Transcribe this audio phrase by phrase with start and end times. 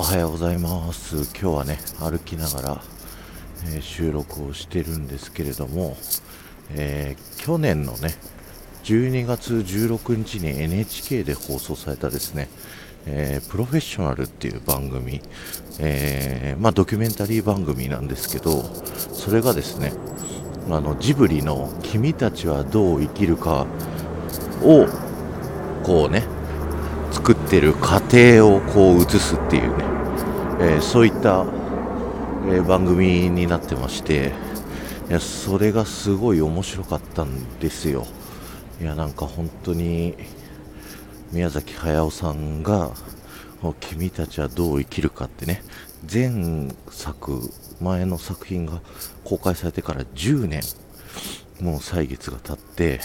[0.00, 1.28] おはようございます。
[1.38, 2.82] 今日はね歩きながら、
[3.66, 5.94] えー、収録をしてるんですけれども、
[6.70, 8.14] えー、去年のね
[8.84, 12.48] 12月16日に NHK で放送されたですね、
[13.04, 15.20] えー、プロフェッショナルっていう番組、
[15.78, 19.92] えまあ、ドキュメンタリー番組なんですけどそれがですね
[20.70, 23.66] あのジブリの「君たちはどう生きるか」
[24.64, 24.86] を
[25.84, 26.24] こうね
[27.12, 29.89] 作ってる過程をこう映すっていうね、
[30.62, 31.46] えー、そういった、
[32.48, 34.32] えー、番組になってまして
[35.08, 38.06] いやそれがすごい面白かったんですよ。
[38.80, 40.14] いやなんか本当に
[41.32, 42.92] 宮崎駿さんが
[43.80, 45.62] 「君たちはどう生きるか」ってね。
[46.10, 48.80] 前作前の作品が
[49.24, 50.62] 公開されてから10年
[51.60, 53.00] もう歳月が経って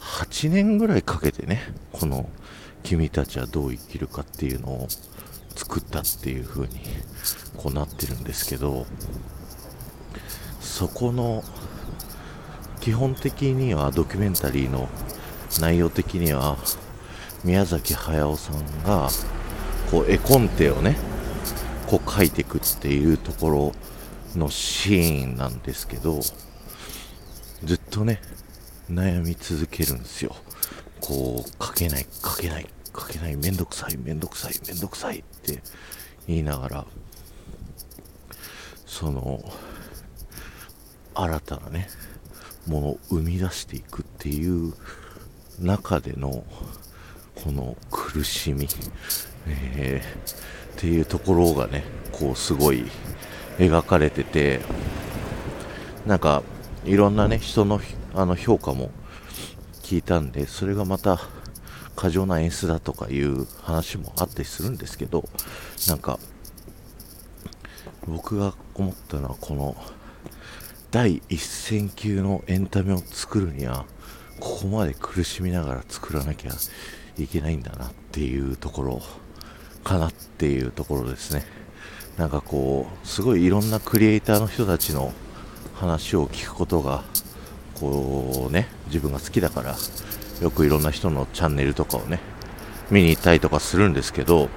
[0.00, 2.28] 8年ぐらいかけてねこの
[2.82, 4.88] 君たちはどう生きるかっていうのを
[5.70, 6.80] 作ったっていう風に
[7.56, 8.86] こうなってるんですけど
[10.60, 11.44] そこの
[12.80, 14.88] 基本的にはドキュメンタリーの
[15.60, 16.56] 内容的には
[17.44, 19.10] 宮崎駿さんが
[19.92, 20.96] こう絵コンテをね
[21.86, 23.72] こう描いていくっていうところ
[24.34, 26.18] のシーンなんですけど
[27.62, 28.20] ずっとね
[28.90, 30.34] 悩み続けるんですよ。
[31.00, 32.66] こう書けない書けない。
[33.00, 35.62] 書けないめんどくさいめんどくさいめんどくさいって
[36.26, 36.86] 言いながら
[38.86, 39.42] その
[41.14, 41.88] 新たなね
[42.66, 44.74] ものを生み出していくっていう
[45.58, 46.44] 中での
[47.34, 48.68] この苦しみ、
[49.46, 52.84] えー、っていうところがねこうすごい
[53.58, 54.60] 描かれてて
[56.06, 56.42] なんか
[56.84, 57.80] いろんなね人の
[58.14, 58.90] あの評価も
[59.82, 61.20] 聞いたんでそれがまた
[61.96, 65.24] 過剰な演出だとかいう話もあったりするんですけど
[65.88, 66.18] なんか
[68.06, 69.76] 僕が思ったのはこの
[70.90, 73.84] 第一線級のエンタメを作るには
[74.40, 76.52] ここまで苦しみながら作らなきゃ
[77.18, 79.02] いけないんだなっていうところ
[79.84, 81.44] かなっていうところですね。
[82.16, 85.12] なんかこうすごいいろんなクリエイターの人たちの
[85.74, 87.04] 話を聞くことが
[87.74, 89.76] こうね自分が好きだから
[90.40, 92.20] よくいろんな人のチャンネルとかをね
[92.90, 94.48] 見に行ったりとかするんですけど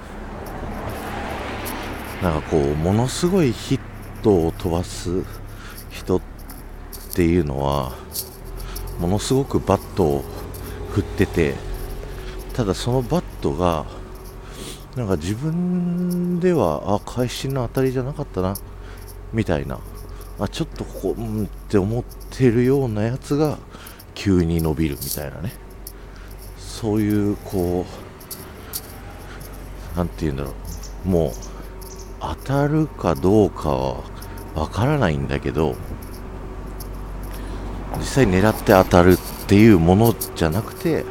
[2.22, 3.80] なんかこうものすごいヒッ
[4.22, 5.24] トを飛ばす
[5.90, 6.20] 人っ
[7.14, 7.92] ていうのは
[8.98, 10.24] ものすごくバットを
[10.92, 11.54] 振ってて
[12.54, 13.84] ただそのバットが
[14.96, 18.54] なんか自分ではあ会心の当たりじゃなかったな
[19.32, 19.80] みたいな
[20.38, 23.58] あちょっとここうんって思ってるようなやつが
[24.14, 25.63] 急に伸びるみたいなね。
[26.74, 27.86] そういうこ
[29.94, 30.52] う何て言うんだろ
[31.06, 31.08] う。
[31.08, 31.32] もう
[32.20, 34.02] 当たるかどうかは
[34.56, 35.76] わからないんだけど
[37.98, 41.02] 実際狙って当たるっていうものじゃなくて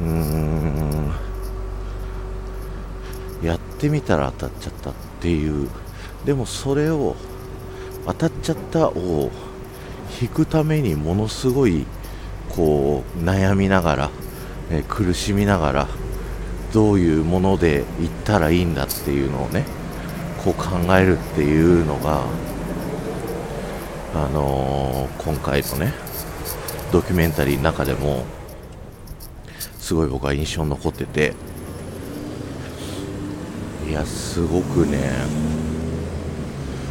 [0.00, 1.12] うーん
[3.42, 5.68] やってみたら当たっちゃったっていう。
[6.24, 7.16] でもそれを
[8.06, 9.30] 当たっちゃったを
[10.22, 11.86] 引くためにものすごい
[12.54, 14.10] こう悩みながら、
[14.70, 15.88] えー、苦しみながら
[16.72, 19.64] どういうものでいったらいいんだっていうのをね
[20.44, 22.24] こう考えるっていうのが
[24.14, 25.92] あのー、今回のね
[26.92, 28.24] ドキュメンタリーの中でも
[29.78, 31.34] すごい僕は印象に残ってて
[33.88, 35.12] いやすごくね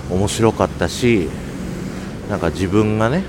[0.09, 1.29] 面白かったし
[2.29, 3.23] なんか自分がね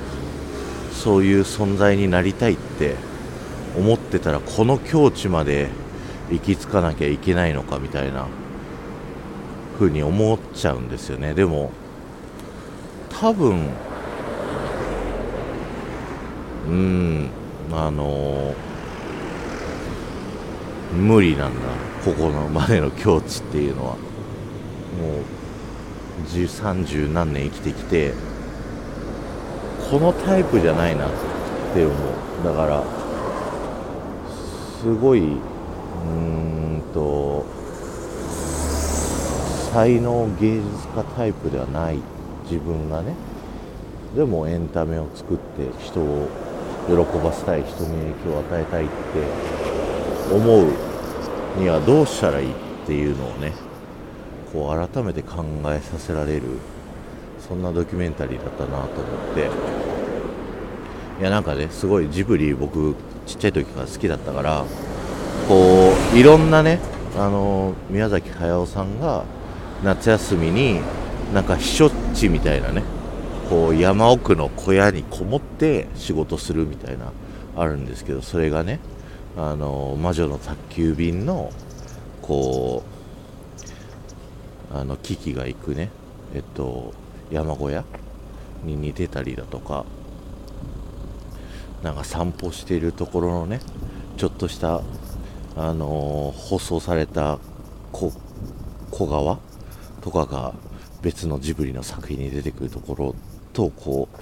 [1.05, 2.95] そういう存在になりたいって
[3.77, 5.69] 思ってたらこの境地まで
[6.31, 8.27] 行き着かなきゃいけないのかみたいな
[9.79, 11.35] 風に思っちゃうんですよね。
[11.35, 11.73] でも
[13.11, 13.69] 多分
[16.69, 17.29] うん
[17.71, 21.61] あのー、無理なんだ
[22.03, 23.93] ここのまでの境地っていうのは。
[23.93, 23.99] も
[25.19, 25.25] う
[26.33, 28.15] 30何年生きてきて
[29.91, 31.11] このタイプじゃないなっ
[31.75, 32.85] て思うだから
[34.81, 36.11] すごいうー
[36.79, 37.45] んと
[39.73, 41.99] 才能芸術家タイプではない
[42.45, 43.15] 自分がね
[44.15, 46.29] でもエンタメを作って人を
[46.87, 48.93] 喜ばせたい人に影響を与えたいって
[50.35, 50.71] 思う
[51.59, 52.55] にはどうしたらいいっ
[52.87, 53.53] ていうのをね
[54.53, 56.43] こう改めて考えさせられる
[57.49, 58.89] そんなドキュメンタリーだったなと思
[59.33, 59.95] って。
[61.21, 62.97] いやなんかねすごいジブリ僕
[63.27, 64.65] ちっちゃい時から好きだったから
[65.49, 66.81] こういろんなね
[67.17, 69.25] あの宮崎駿さんが
[69.85, 70.81] 夏休みに
[71.33, 72.83] なんか避暑地みたいなね
[73.49, 77.13] こう山奥の小屋にこもって仕事するみたいな
[77.57, 78.81] あるんですけどそれがね
[79.37, 81.53] あの魔女の宅急便の
[82.23, 82.83] こ
[84.73, 85.91] うあのキキが行くね
[86.35, 86.93] えっと
[87.35, 87.85] 山小屋
[88.65, 89.85] に似てたりだとか
[91.83, 93.61] なんか散歩しているところのね
[94.17, 94.83] ちょっとした
[95.57, 97.39] あのー、放送された
[97.93, 98.13] 小
[99.07, 99.39] 川
[100.01, 100.55] とかが
[101.03, 103.15] 別のジブリの作品に出てくるところ
[103.53, 104.19] とこう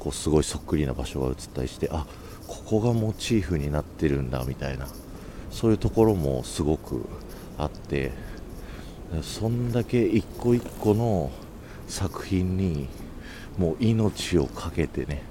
[0.00, 2.06] こうすごいそっくりな場所が映ったりしてあ
[2.46, 4.86] ここがモチーフになってるんだみたいな
[5.50, 7.06] そういうところもすごく
[7.58, 8.12] あって
[9.22, 11.30] そんだけ一個一個の
[11.88, 12.88] 作品に
[13.58, 15.22] もう命を懸けてね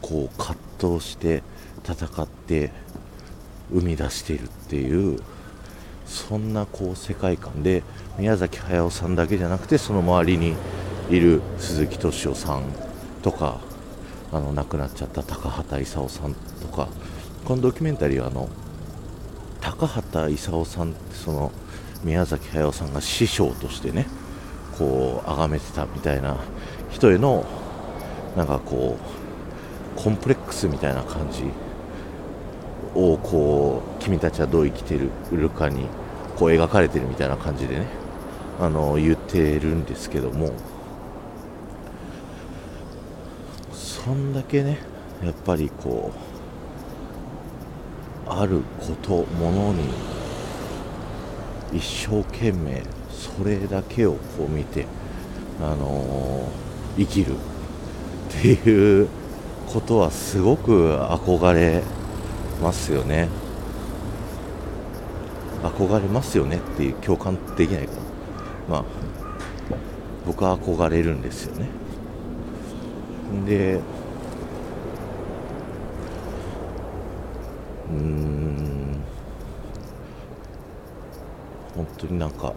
[0.00, 1.42] こう葛藤して
[1.84, 2.70] 戦って
[3.70, 5.20] 生み出しているっていう
[6.06, 7.82] そんなこう世界観で
[8.18, 10.54] 宮崎駿さんだけじゃなくてその周りに
[11.10, 12.64] いる鈴木敏夫さん
[13.22, 13.60] とか
[14.32, 16.88] あの亡くなっちゃった高畑勲さんとか
[17.44, 18.48] このドキュメンタリーはあの
[19.60, 21.52] 高畑勲さんってその
[22.02, 24.06] 宮崎駿さんが師匠としてね
[24.78, 26.36] こう崇めてたみたいな
[26.90, 27.44] 人への
[28.36, 31.44] なんかこうコンプレックスみたいな感じ
[32.94, 34.98] をこう君たちはどう生きて
[35.32, 35.86] るかに
[36.36, 37.86] こう描かれてるみたいな感じでね
[38.60, 40.52] あの言ってるんですけども
[43.72, 44.78] そんだけね
[45.24, 46.12] やっぱりこ
[48.26, 49.84] うあることものに
[51.74, 54.86] 一生懸命それだけをこう見て
[55.60, 57.36] あのー、生きるっ
[58.30, 59.08] ていう
[59.72, 61.82] ことはすごく憧れ
[62.62, 63.28] ますよね。
[65.62, 67.92] 憧れますよねっていう共感できないか。
[68.68, 68.84] まあ
[70.26, 71.68] 僕は憧れるんですよね。
[73.46, 73.80] で
[77.90, 78.43] うん
[81.74, 82.54] 本当になんか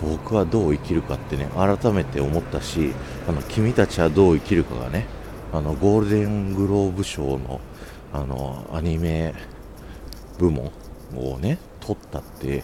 [0.00, 2.92] 僕はどう生きるかってね改めて思ったし
[3.28, 5.06] あの君たちはどう生きるかがね
[5.52, 7.60] あのゴールデングローブ賞の
[8.12, 9.34] あのアニメ
[10.38, 10.70] 部門
[11.16, 12.62] をね取ったって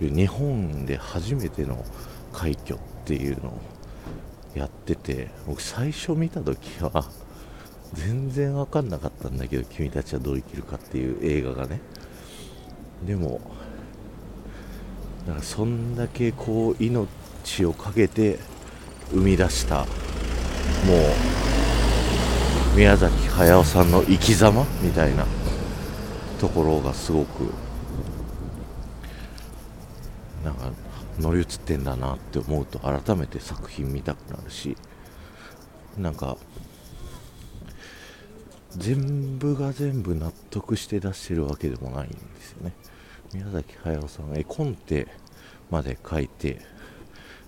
[0.00, 1.84] いう日本で初めての
[2.32, 3.60] 快挙っていうのを
[4.54, 7.08] やってて僕最初見た時は
[7.94, 11.80] 全然分かんなかったんだけど君たちはどう生きるかっていう映画がね。
[13.06, 13.40] でも
[15.26, 18.38] だからそんだけこう命を懸けて
[19.10, 19.84] 生み出したも
[22.74, 25.26] う宮崎駿さんの生き様みたいな
[26.40, 27.52] ところがすごく
[30.44, 30.72] なんか
[31.20, 34.76] 乗り移ってんだなって思うと改めて作品見たくなるし
[35.98, 36.36] なんか
[38.76, 42.72] 全部が全部納得して出してるわけでもないんですよね。
[43.34, 45.06] 宮崎駿さん絵コンテ
[45.70, 46.58] まで書いて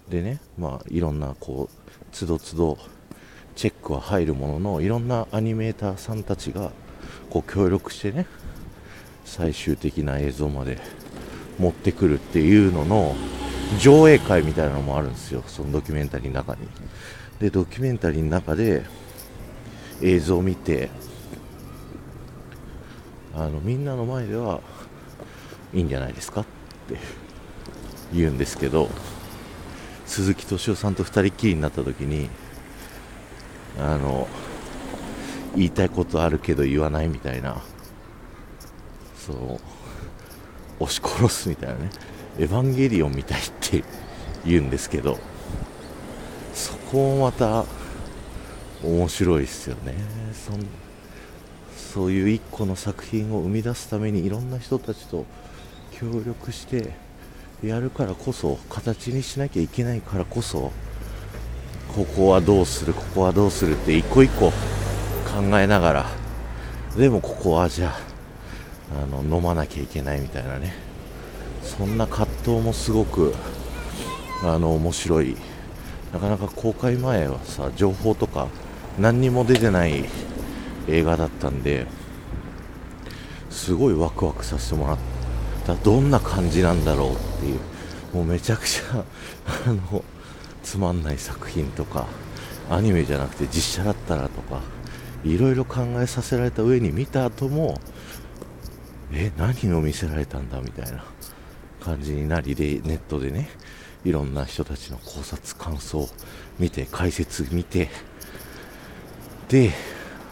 [0.09, 2.79] でねまあいろんなこうつどつど
[3.55, 6.73] チェックは入るもののいろんなアニメーターさんたちが
[7.29, 8.27] こう協力してね
[9.27, 10.79] 最終的な映像まで
[11.59, 13.15] 持ってくるっていうのの
[13.79, 16.67] 上映会みたいなのもあるんですよそのドキュメンタリーの中に。
[17.41, 18.85] でドキュメンタリーの中で
[20.01, 20.89] 映像を見て
[23.35, 24.61] あのみんなの前では
[25.75, 26.45] いいんじゃないですかっ
[26.89, 26.97] て
[28.15, 28.89] 言うんですけど
[30.07, 32.29] 鈴木敏夫さんと2人きりになった時に
[33.79, 34.29] あの
[35.57, 37.63] 言いたいことあるけど言わないみたいな
[39.17, 39.61] そう
[40.81, 41.91] 押し殺すみたいなね
[42.39, 43.85] エヴァンゲリオンみたいって
[44.45, 45.19] 言うんですけど
[46.53, 47.65] そこもまた
[48.83, 49.95] 面白いですよね。
[50.33, 50.53] そ
[51.95, 55.25] そういう一個の作品を生み出すためにいろんな人たちと
[56.01, 56.91] 協力して
[57.63, 60.73] やるからこそ形にしなきゃいけないからこそ
[61.95, 66.07] ここはどうするここはどうするって一個一個考えながら
[66.97, 68.15] でもここはじゃあ
[69.03, 70.75] あの飲まなきゃいけないみたいなね。
[71.63, 73.35] そんな葛藤もすごく
[74.43, 75.37] あの面白い。
[76.13, 78.47] なかなか公開前はさ情報とか
[79.01, 80.05] 何にも出てない
[80.87, 81.89] 映画だったんで
[83.51, 84.99] すごいワクワクさせてもらっ
[85.65, 87.61] たどんな感じなんだろうっていう
[88.15, 89.05] もうめちゃくちゃ
[89.67, 90.05] あの
[90.63, 92.07] つまんない作品とか
[92.71, 94.61] アニメじゃなくて実写だったらとか
[95.25, 97.81] いろいろ考えさせられた上に見た後も
[99.13, 101.05] え何を見せられたんだみたいな
[101.81, 103.49] 感じになりでネットでね
[104.05, 106.09] いろんな人たちの考察感想を
[106.59, 107.91] 見て解説見て
[109.49, 109.71] で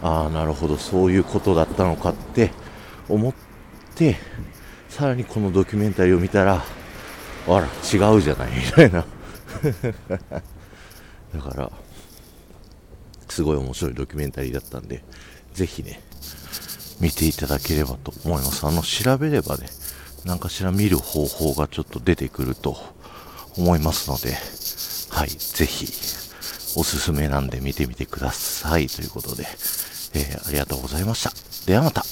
[0.02, 2.50] ああなるほどそういうことだったのかって
[3.08, 3.34] 思っ
[3.94, 4.16] て
[4.92, 6.62] さらにこのドキュメンタリーを見たら
[7.48, 9.04] あら違うじゃないみたいな。
[11.34, 11.72] だから
[13.26, 15.02] すごい面白いドキュメンタリーだったんで
[15.54, 16.02] ぜひね
[17.00, 18.66] 見ていただければと思います。
[18.66, 19.66] あの調べればね
[20.26, 22.76] 何かしら見る方法がちょっと出てくると
[23.56, 24.36] 思いますので
[25.08, 25.86] はいぜひ
[26.76, 29.46] おすすめなんで見てみてくださいということで、
[30.12, 31.32] えー、ありがとうございました。
[31.64, 32.04] ではまた。